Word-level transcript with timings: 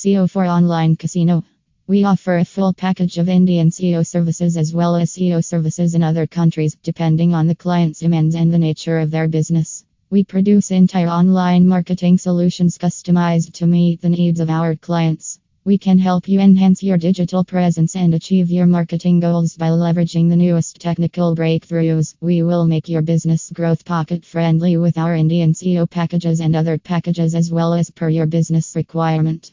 SEO 0.00 0.30
for 0.30 0.46
online 0.46 0.96
casino. 0.96 1.44
We 1.86 2.04
offer 2.04 2.38
a 2.38 2.44
full 2.46 2.72
package 2.72 3.18
of 3.18 3.28
Indian 3.28 3.68
SEO 3.68 4.06
services 4.06 4.56
as 4.56 4.72
well 4.72 4.96
as 4.96 5.10
SEO 5.10 5.44
services 5.44 5.94
in 5.94 6.02
other 6.02 6.26
countries, 6.26 6.74
depending 6.82 7.34
on 7.34 7.46
the 7.46 7.54
client's 7.54 8.00
demands 8.00 8.34
and 8.34 8.50
the 8.50 8.58
nature 8.58 8.98
of 8.98 9.10
their 9.10 9.28
business. 9.28 9.84
We 10.08 10.24
produce 10.24 10.70
entire 10.70 11.08
online 11.08 11.66
marketing 11.68 12.16
solutions 12.16 12.78
customized 12.78 13.52
to 13.52 13.66
meet 13.66 14.00
the 14.00 14.08
needs 14.08 14.40
of 14.40 14.48
our 14.48 14.74
clients. 14.74 15.38
We 15.66 15.76
can 15.76 15.98
help 15.98 16.26
you 16.28 16.40
enhance 16.40 16.82
your 16.82 16.96
digital 16.96 17.44
presence 17.44 17.94
and 17.94 18.14
achieve 18.14 18.50
your 18.50 18.66
marketing 18.66 19.20
goals 19.20 19.54
by 19.58 19.68
leveraging 19.68 20.30
the 20.30 20.36
newest 20.36 20.80
technical 20.80 21.36
breakthroughs. 21.36 22.14
We 22.22 22.42
will 22.42 22.66
make 22.66 22.88
your 22.88 23.02
business 23.02 23.52
growth 23.52 23.84
pocket 23.84 24.24
friendly 24.24 24.78
with 24.78 24.96
our 24.96 25.14
Indian 25.14 25.52
SEO 25.52 25.90
packages 25.90 26.40
and 26.40 26.56
other 26.56 26.78
packages 26.78 27.34
as 27.34 27.52
well 27.52 27.74
as 27.74 27.90
per 27.90 28.08
your 28.08 28.26
business 28.26 28.74
requirement. 28.74 29.52